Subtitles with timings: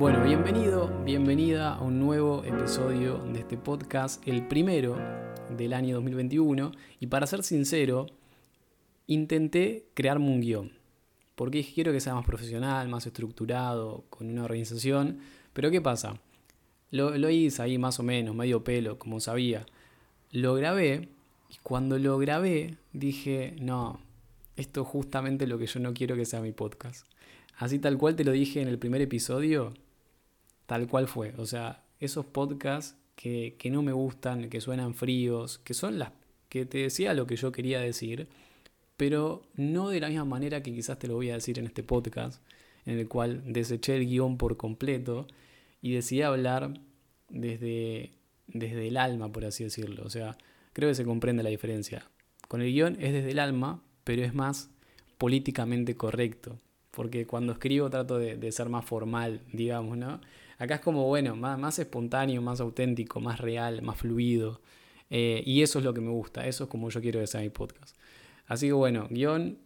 [0.00, 4.96] Bueno, bienvenido, bienvenida a un nuevo episodio de este podcast, el primero
[5.54, 6.72] del año 2021.
[7.00, 8.06] Y para ser sincero,
[9.06, 10.72] intenté crearme un guion,
[11.34, 15.18] porque quiero que sea más profesional, más estructurado, con una organización.
[15.52, 16.18] Pero ¿qué pasa?
[16.90, 19.66] Lo, lo hice ahí más o menos, medio pelo, como sabía.
[20.32, 21.10] Lo grabé
[21.50, 24.00] y cuando lo grabé dije, no,
[24.56, 27.06] esto es justamente lo que yo no quiero que sea mi podcast.
[27.58, 29.74] Así tal cual te lo dije en el primer episodio,
[30.70, 31.34] tal cual fue.
[31.36, 36.12] O sea, esos podcasts que, que no me gustan, que suenan fríos, que son las
[36.48, 38.28] que te decía lo que yo quería decir,
[38.96, 41.82] pero no de la misma manera que quizás te lo voy a decir en este
[41.82, 42.40] podcast,
[42.86, 45.26] en el cual deseché el guion por completo
[45.82, 46.72] y decidí hablar
[47.28, 48.12] desde,
[48.46, 50.04] desde el alma, por así decirlo.
[50.04, 50.38] O sea,
[50.72, 52.08] creo que se comprende la diferencia.
[52.46, 54.70] Con el guion es desde el alma, pero es más
[55.18, 56.60] políticamente correcto.
[56.92, 60.20] Porque cuando escribo trato de, ser más formal, digamos, ¿no?
[60.60, 64.60] Acá es como, bueno, más, más espontáneo, más auténtico, más real, más fluido.
[65.08, 67.40] Eh, y eso es lo que me gusta, eso es como yo quiero que sea
[67.40, 67.96] mi podcast.
[68.46, 69.56] Así que bueno, guion,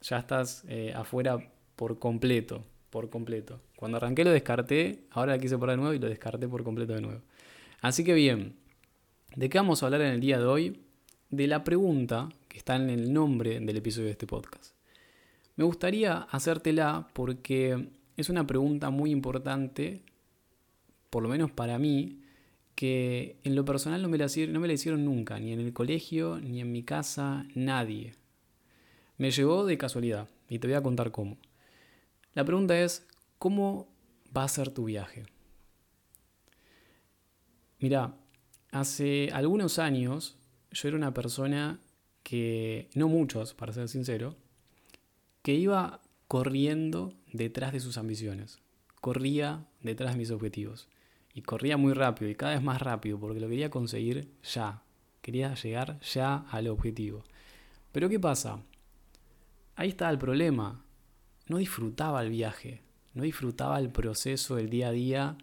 [0.00, 3.60] ya estás eh, afuera por completo, por completo.
[3.74, 6.94] Cuando arranqué lo descarté, ahora la quise por de nuevo y lo descarté por completo
[6.94, 7.22] de nuevo.
[7.80, 8.54] Así que bien,
[9.34, 10.80] ¿de qué vamos a hablar en el día de hoy?
[11.28, 14.76] De la pregunta que está en el nombre del episodio de este podcast.
[15.56, 20.02] Me gustaría hacértela porque es una pregunta muy importante,
[21.10, 22.20] por lo menos para mí,
[22.74, 26.40] que en lo personal no me, la, no me hicieron nunca, ni en el colegio,
[26.40, 28.14] ni en mi casa, nadie.
[29.18, 31.36] Me llegó de casualidad y te voy a contar cómo.
[32.32, 33.06] La pregunta es,
[33.38, 33.88] ¿cómo
[34.34, 35.24] va a ser tu viaje?
[37.80, 38.14] Mira,
[38.70, 40.38] hace algunos años
[40.70, 41.80] yo era una persona
[42.22, 44.36] que, no muchos, para ser sincero,
[45.42, 48.60] que iba corriendo detrás de sus ambiciones,
[49.00, 50.88] corría detrás de mis objetivos
[51.34, 54.82] y corría muy rápido y cada vez más rápido porque lo quería conseguir ya,
[55.22, 57.24] quería llegar ya al objetivo.
[57.92, 58.62] Pero ¿qué pasa?
[59.76, 60.84] Ahí está el problema,
[61.46, 62.82] no disfrutaba el viaje,
[63.14, 65.38] no disfrutaba el proceso del día a día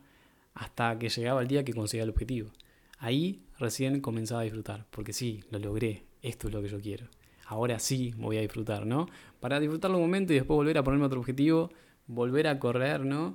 [0.54, 2.52] hasta que llegaba el día que conseguía el objetivo.
[3.00, 7.08] Ahí recién comenzaba a disfrutar, porque sí, lo logré, esto es lo que yo quiero.
[7.46, 9.08] Ahora sí voy a disfrutar, ¿no?
[9.40, 11.72] Para disfrutarlo un momento y después volver a ponerme otro objetivo,
[12.08, 13.34] volver a correr, ¿no?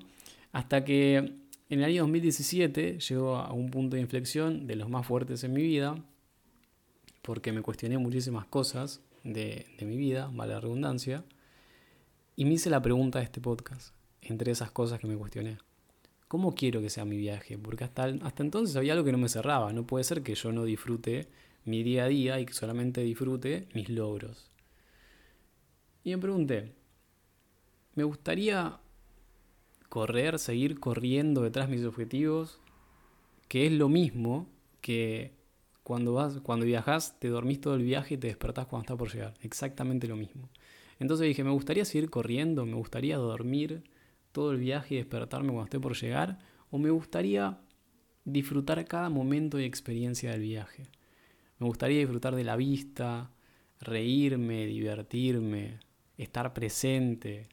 [0.52, 1.41] Hasta que
[1.72, 5.54] en el año 2017 llegó a un punto de inflexión de los más fuertes en
[5.54, 5.94] mi vida,
[7.22, 11.24] porque me cuestioné muchísimas cosas de, mi vida, vale la redundancia,
[12.36, 15.56] y me hice la pregunta de este podcast, entre esas cosas que me cuestioné.
[16.28, 17.56] ¿Cómo quiero que sea mi viaje?
[17.56, 19.72] Porque hasta, hasta entonces había algo que no me cerraba.
[19.72, 21.28] No puede ser que yo no disfrute
[21.64, 24.50] mi día a día y que solamente disfrute mis logros.
[26.04, 26.74] Y me pregunté,
[27.94, 28.78] ¿me gustaría
[29.92, 32.58] correr, seguir corriendo detrás de mis objetivos?
[33.46, 34.48] Que es lo mismo
[34.80, 35.32] que
[35.82, 39.12] cuando, vas, cuando viajas, te dormís todo el viaje y te despertás cuando está por
[39.12, 39.34] llegar.
[39.42, 40.48] Exactamente lo mismo.
[40.98, 43.84] Entonces dije, me gustaría seguir corriendo, me gustaría dormir
[44.32, 46.38] todo el viaje y despertarme cuando esté por llegar,
[46.70, 47.58] o me gustaría
[48.24, 50.84] disfrutar cada momento y experiencia del viaje.
[51.58, 53.30] Me gustaría disfrutar de la vista,
[53.78, 55.80] reírme, divertirme,
[56.16, 57.51] estar presente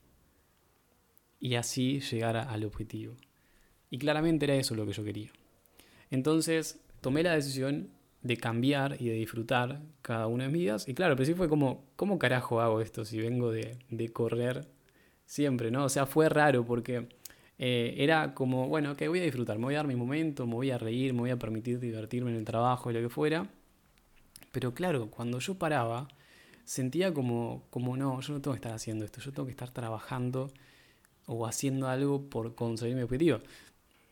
[1.40, 3.16] y así llegar al objetivo.
[3.90, 5.32] Y claramente era eso lo que yo quería.
[6.12, 7.90] Entonces tomé la decisión
[8.22, 10.88] de cambiar y de disfrutar cada una de mis vidas.
[10.88, 14.68] Y claro, pero sí fue como, ¿cómo carajo hago esto si vengo de, de correr
[15.26, 15.86] siempre, ¿no?
[15.86, 17.08] O sea, fue raro porque
[17.58, 20.56] eh, era como, bueno, que voy a disfrutar, me voy a dar mi momento, me
[20.56, 23.48] voy a reír, me voy a permitir divertirme en el trabajo y lo que fuera.
[24.52, 26.08] Pero claro, cuando yo paraba,
[26.64, 29.72] sentía como, como, no, yo no tengo que estar haciendo esto, yo tengo que estar
[29.72, 30.52] trabajando
[31.30, 33.40] o haciendo algo por conseguir mi objetivo.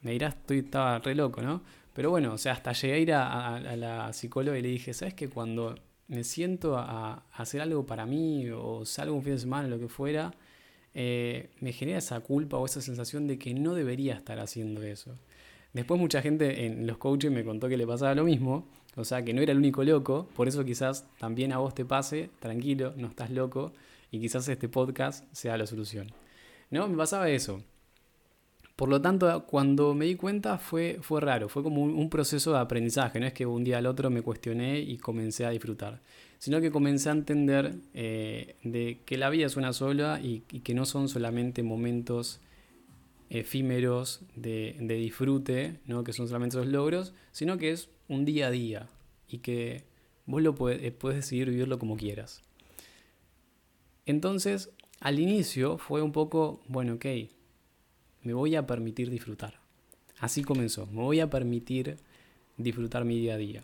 [0.01, 1.63] Me dirás, estoy, estaba re loco, ¿no?
[1.93, 5.15] Pero bueno, o sea, hasta llegué a ir a, la psicóloga y le dije, ¿sabes
[5.15, 5.75] que cuando
[6.07, 9.87] me siento a, hacer algo para mí o salgo un fin de semana, lo que
[9.87, 10.31] fuera,
[10.93, 15.15] eh, me genera esa culpa o esa sensación de que no debería estar haciendo eso.
[15.73, 19.23] Después mucha gente en los coaches me contó que le pasaba lo mismo, o sea
[19.23, 22.93] que no era el único loco, por eso quizás también a vos te pase, tranquilo,
[22.95, 23.73] no estás loco,
[24.11, 26.11] y quizás este podcast sea la solución.
[26.69, 27.63] No, me pasaba eso.
[28.77, 32.59] Por lo tanto, cuando me di cuenta fue, fue raro, fue como un, proceso de
[32.59, 35.99] aprendizaje, no es que un día al otro me cuestioné y comencé a disfrutar,
[36.37, 40.75] sino que comencé a entender eh, de que la vida es una sola y, que
[40.75, 42.39] no son solamente momentos
[43.31, 46.03] efímeros de, disfrute, ¿no?
[46.03, 48.87] que son solamente esos logros, sino que es un día a día
[49.27, 49.85] y que
[50.27, 52.43] vos lo puedes, puedes decidir vivirlo como quieras.
[54.05, 57.05] Entonces, al inicio fue un poco, bueno, ok,
[58.23, 59.59] me voy a permitir disfrutar.
[60.19, 61.97] Así comenzó, me voy a permitir
[62.57, 63.63] disfrutar mi día a día.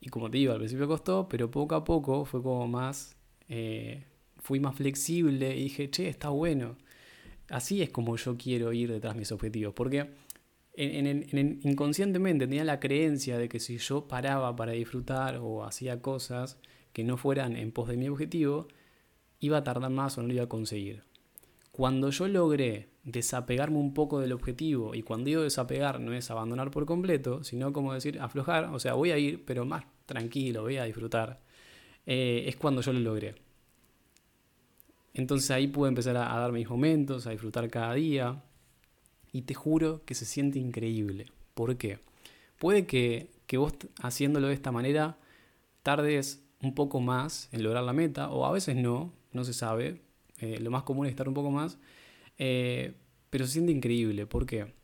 [0.00, 3.16] Y como te digo, al principio costó, pero poco a poco fue como más,
[3.48, 4.04] eh,
[4.38, 6.76] fui más flexible y dije, che, está bueno.
[7.48, 10.10] Así es como yo quiero ir detrás de mis objetivos, porque
[10.74, 16.58] en, inconscientemente tenía la creencia de que si yo paraba para disfrutar o hacía cosas
[16.92, 18.68] que no fueran en pos de mi objetivo,
[19.40, 21.02] iba a tardar más o no lo iba a conseguir.
[21.72, 26.70] Cuando yo logré desapegarme un poco del objetivo, y cuando digo desapegar no es abandonar
[26.70, 30.78] por completo, sino como decir aflojar, o sea, voy a ir, pero más tranquilo, voy
[30.78, 31.40] a disfrutar,
[32.06, 33.34] eh, es cuando yo lo logré.
[35.12, 38.42] Entonces ahí pude empezar a, a dar mis momentos, a disfrutar cada día,
[39.32, 41.26] y te juro que se siente increíble.
[41.52, 41.98] ¿Por qué?
[42.58, 45.18] Puede que, vos haciéndolo de esta manera
[45.82, 50.02] tardes un poco más en lograr la meta, o a veces no, no se sabe.
[50.38, 51.78] Eh, lo más común es estar un poco más.
[52.38, 52.94] Eh,
[53.30, 54.26] pero se siente increíble.
[54.26, 54.74] ¿Por qué?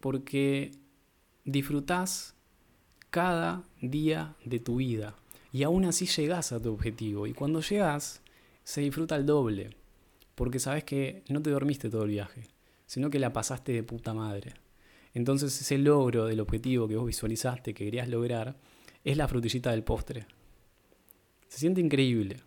[0.00, 0.72] Porque
[1.44, 2.34] disfrutás
[3.08, 5.16] cada día de tu vida.
[5.52, 7.26] Y aún así llegás a tu objetivo.
[7.26, 8.22] Y cuando llegas,
[8.64, 9.70] se disfruta el doble.
[10.34, 12.48] Porque sabes que no te dormiste todo el viaje
[12.90, 14.54] sino que la pasaste de puta madre.
[15.14, 18.56] Entonces ese logro del objetivo que vos visualizaste, que querías lograr,
[19.04, 20.26] es la frutillita del postre.
[21.46, 22.38] Se siente increíble,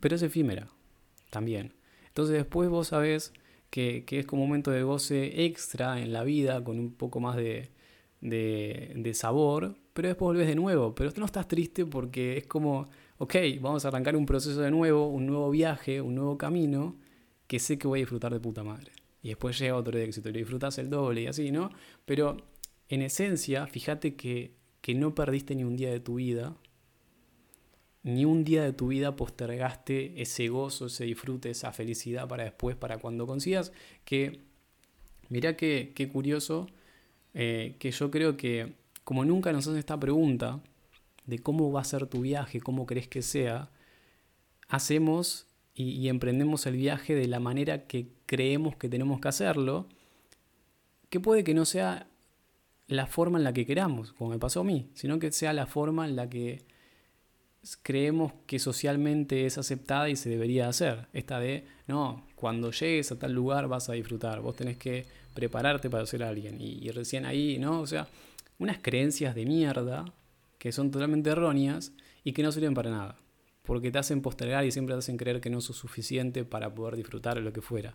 [0.00, 0.68] pero es efímera
[1.30, 1.74] también.
[2.08, 3.32] Entonces después vos sabés
[3.70, 7.36] que, es como un momento de goce extra en la vida, con un poco más
[7.36, 7.70] de,
[8.20, 10.94] de, sabor, pero después volvés de nuevo.
[10.94, 15.08] Pero no estás triste porque es como, ok, vamos a arrancar un proceso de nuevo,
[15.08, 16.96] un nuevo viaje, un nuevo camino,
[17.46, 18.92] que sé que voy a disfrutar de puta madre.
[19.22, 21.70] Y después llega otro éxito y lo disfrutas el doble y así, ¿no?
[22.06, 22.36] Pero
[22.88, 26.56] en esencia, fíjate que, que no perdiste ni un día de tu vida,
[28.02, 32.76] ni un día de tu vida postergaste ese gozo, ese disfrute, esa felicidad para después,
[32.76, 33.72] para cuando consigas.
[34.04, 34.40] Que,
[35.28, 36.66] mirá qué, qué curioso,
[37.34, 38.74] eh, que yo creo que
[39.04, 40.60] como nunca nos hacen esta pregunta
[41.26, 43.70] de cómo va a ser tu viaje, cómo crees que sea,
[44.68, 49.86] hacemos y, emprendemos el viaje de la manera que creemos que tenemos que hacerlo,
[51.08, 52.08] que puede que no sea
[52.86, 55.66] la forma en la que queramos, como me pasó a mí, sino que sea la
[55.66, 56.64] forma en la que
[57.82, 61.08] creemos que socialmente es aceptada y se debería hacer.
[61.12, 65.90] Esta de, no, cuando llegues a tal lugar vas a disfrutar, vos tenés que prepararte
[65.90, 66.60] para ser alguien.
[66.60, 67.80] Y, y recién ahí, ¿no?
[67.80, 68.08] O sea,
[68.58, 70.04] unas creencias de mierda
[70.58, 71.92] que son totalmente erróneas
[72.24, 73.16] y que no sirven para nada
[73.70, 76.96] porque te hacen postergar y siempre te hacen creer que no sos suficiente para poder
[76.96, 77.94] disfrutar de lo que fuera.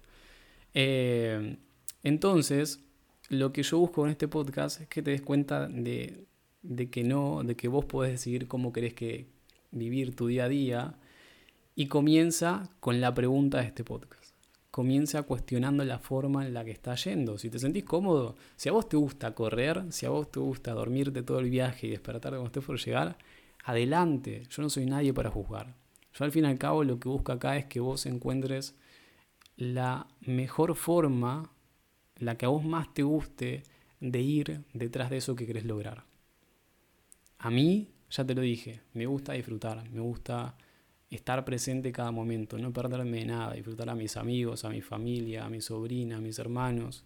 [0.73, 1.57] Eh,
[2.01, 2.79] entonces,
[3.27, 6.27] lo que yo busco en este podcast es que te des cuenta de,
[6.89, 9.25] que no, de que vos podés decidir cómo querés que
[9.75, 10.95] vivir tu día a día
[11.75, 14.33] y comienza con la pregunta de este podcast.
[14.71, 17.37] Comienza cuestionando la forma en la que estás yendo.
[17.37, 20.73] Si te sentís cómodo, si a vos te gusta correr, si a vos te gusta
[20.73, 23.17] dormirte todo el viaje y despertar cuando estés por llegar,
[23.63, 25.75] adelante, yo no soy nadie para juzgar.
[26.13, 28.75] Yo al fin y al cabo lo que busco acá es que vos encuentres
[29.57, 31.51] la mejor forma,
[32.17, 33.63] la que a vos más te guste
[33.99, 36.05] de ir detrás de eso que querés lograr.
[37.37, 40.55] A mí, ya te lo dije, me gusta disfrutar, me gusta
[41.09, 45.45] estar presente cada momento, no perderme de nada, disfrutar a mis amigos, a mi familia,
[45.45, 47.03] a mi sobrina, a mis hermanos,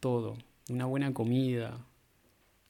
[0.00, 0.38] todo,
[0.70, 1.84] una buena comida,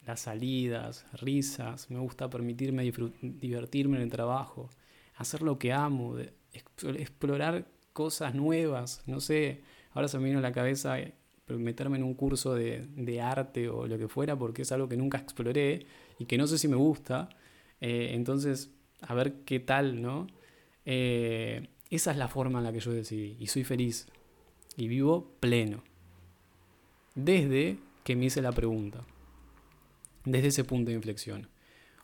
[0.05, 2.91] las salidas, risas, me gusta permitirme
[3.21, 4.69] divertirme en el trabajo,
[5.15, 6.17] hacer lo que amo,
[6.51, 10.97] explorar cosas nuevas, no sé, ahora se me vino a la cabeza
[11.57, 15.17] meterme en un curso de, arte o lo que fuera porque es algo que nunca
[15.17, 15.85] exploré
[16.19, 17.29] y que no sé si me gusta,
[17.81, 20.27] eh, entonces a ver qué tal, ¿no?
[20.85, 24.07] Eh, esa es la forma en la que yo decidí y soy feliz
[24.77, 25.83] y vivo pleno.
[27.15, 29.03] Desde que me hice la pregunta
[30.25, 31.49] desde ese punto de inflexión.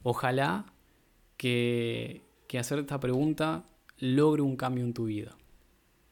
[0.03, 0.65] Ojalá
[1.37, 3.65] que, que hacer esta pregunta
[3.99, 5.35] logre un cambio en tu vida.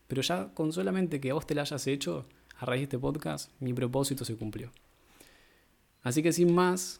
[0.07, 3.51] Pero ya con solamente que vos te la hayas hecho a raíz de este podcast,
[3.59, 4.71] mi propósito se cumplió.
[6.01, 6.99] Así que sin más,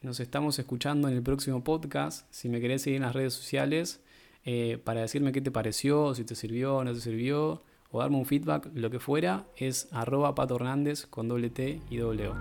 [0.00, 2.26] nos estamos escuchando en el próximo podcast.
[2.30, 4.00] Si me querés seguir en las redes sociales
[4.44, 8.26] eh, para decirme qué te pareció, si te sirvió no te sirvió, o darme un
[8.26, 12.34] feedback, lo que fuera, es arroba Pato Hernández con doble T y doble O.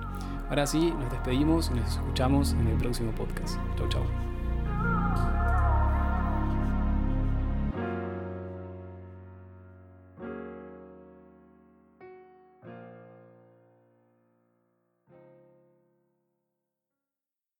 [0.49, 3.57] Ahora sí, nos despedimos y nos escuchamos en el próximo podcast.
[3.77, 4.40] Chau, chau.